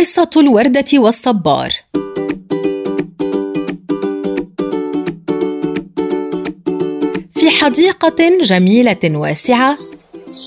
قصة 0.00 0.30
الوردة 0.36 0.84
والصبار. 0.94 1.72
في 7.34 7.50
حديقة 7.60 8.38
جميلة 8.42 8.98
واسعة 9.04 9.78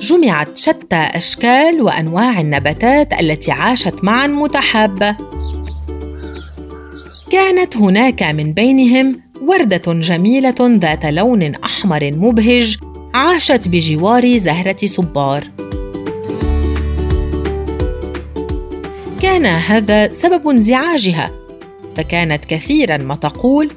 جمعت 0.00 0.58
شتى 0.58 0.96
أشكال 0.96 1.82
وأنواع 1.82 2.40
النباتات 2.40 3.20
التي 3.20 3.52
عاشت 3.52 4.04
معا 4.04 4.26
متحابة. 4.26 5.16
كانت 7.32 7.76
هناك 7.76 8.22
من 8.22 8.52
بينهم 8.52 9.20
وردة 9.42 9.92
جميلة 9.92 10.54
ذات 10.60 11.06
لون 11.06 11.54
أحمر 11.54 12.10
مبهج 12.12 12.76
عاشت 13.14 13.68
بجوار 13.68 14.38
زهرة 14.38 14.86
صبار. 14.86 15.69
كان 19.22 19.46
هذا 19.46 20.12
سبب 20.12 20.48
انزعاجها 20.48 21.30
فكانت 21.96 22.44
كثيرا 22.44 22.96
ما 22.96 23.14
تقول 23.14 23.70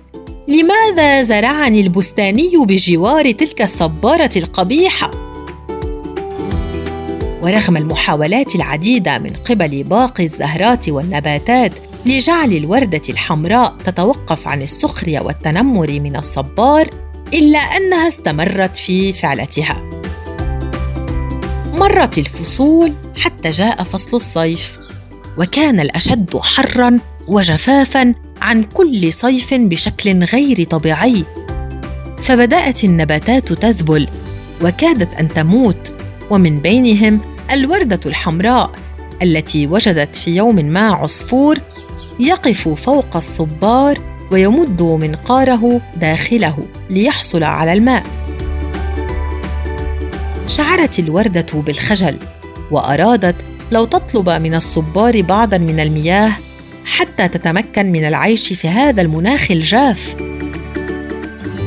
لماذا 0.47 1.23
زرعني 1.23 1.81
البستاني 1.81 2.51
بجوار 2.57 3.31
تلك 3.31 3.61
الصبارة 3.61 4.29
القبيحة؟ 4.35 5.11
ورغم 7.41 7.77
المحاولات 7.77 8.55
العديدة 8.55 9.17
من 9.17 9.29
قبل 9.29 9.84
باقي 9.84 10.23
الزهرات 10.23 10.89
والنباتات 10.89 11.71
لجعل 12.05 12.53
الوردة 12.53 13.01
الحمراء 13.09 13.75
تتوقف 13.85 14.48
عن 14.48 14.62
السخرية 14.62 15.20
والتنمر 15.20 15.91
من 15.91 16.15
الصبار 16.15 16.89
إلا 17.34 17.59
أنها 17.59 18.07
استمرت 18.07 18.77
في 18.77 19.13
فعلتها. 19.13 19.84
مرت 21.73 22.17
الفصول 22.17 22.93
حتى 23.17 23.49
جاء 23.49 23.84
فصل 23.84 24.17
الصيف. 24.17 24.82
وكان 25.37 25.79
الأشد 25.79 26.37
حرا 26.37 26.99
وجفافا 27.27 28.13
عن 28.41 28.63
كل 28.63 29.13
صيف 29.13 29.53
بشكل 29.53 30.23
غير 30.23 30.63
طبيعي. 30.63 31.23
فبدأت 32.21 32.84
النباتات 32.84 33.53
تذبل 33.53 34.07
وكادت 34.62 35.15
أن 35.15 35.27
تموت 35.27 35.93
ومن 36.29 36.59
بينهم 36.59 37.20
الوردة 37.51 37.99
الحمراء 38.05 38.71
التي 39.23 39.67
وجدت 39.67 40.15
في 40.15 40.35
يوم 40.35 40.55
ما 40.55 40.90
عصفور 40.90 41.57
يقف 42.20 42.70
فوق 42.70 43.15
الصبار 43.15 43.99
ويمد 44.31 44.81
منقاره 44.81 45.81
داخله 45.95 46.57
ليحصل 46.90 47.43
على 47.43 47.73
الماء. 47.73 48.03
شعرت 50.47 50.99
الوردة 50.99 51.45
بالخجل 51.53 52.18
وأرادت 52.71 53.35
لو 53.74 53.85
تطلب 53.85 54.29
من 54.29 54.55
الصبار 54.55 55.21
بعضا 55.21 55.57
من 55.57 55.79
المياه 55.79 56.32
حتى 56.85 57.27
تتمكن 57.27 57.91
من 57.91 58.05
العيش 58.05 58.54
في 58.54 58.68
هذا 58.68 59.02
المناخ 59.02 59.52
الجاف. 59.52 60.15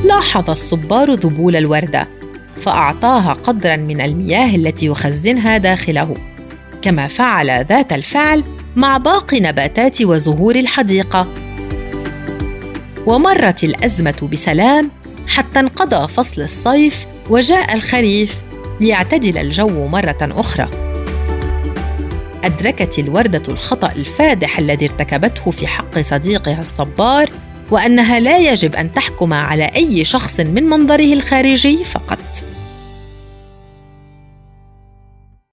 لاحظ 0.03 0.49
الصبار 0.49 1.11
ذبول 1.11 1.55
الوردة 1.55 2.07
فأعطاها 2.55 3.33
قدرا 3.33 3.75
من 3.75 4.01
المياه 4.01 4.55
التي 4.55 4.85
يخزنها 4.85 5.57
داخله. 5.57 6.13
كما 6.81 7.07
فعل 7.07 7.65
ذات 7.65 7.93
الفعل 7.93 8.43
مع 8.75 8.97
باقي 8.97 9.39
نباتات 9.39 10.01
وزهور 10.01 10.55
الحديقة. 10.55 11.27
ومرت 13.05 13.63
الأزمة 13.63 14.29
بسلام 14.31 14.91
حتى 15.27 15.59
انقضى 15.59 16.07
فصل 16.07 16.41
الصيف 16.41 17.05
وجاء 17.29 17.73
الخريف 17.73 18.41
ليعتدل 18.81 19.37
الجو 19.37 19.87
مرة 19.87 20.17
أخرى. 20.21 20.86
أدركت 22.47 22.99
الوردة 22.99 23.43
الخطأ 23.47 23.91
الفادح 23.95 24.59
الذي 24.59 24.85
ارتكبته 24.85 25.51
في 25.51 25.67
حق 25.67 25.99
صديقها 25.99 26.61
الصبار 26.61 27.29
وأنها 27.71 28.19
لا 28.19 28.37
يجب 28.37 28.75
أن 28.75 28.93
تحكم 28.93 29.33
على 29.33 29.71
أي 29.75 30.05
شخص 30.05 30.39
من 30.39 30.63
منظره 30.63 31.13
الخارجي 31.13 31.83
فقط. 31.83 32.43